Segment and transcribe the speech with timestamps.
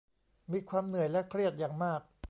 [0.51, 2.01] มีความเหนื่อยและเครียดอย่างมาก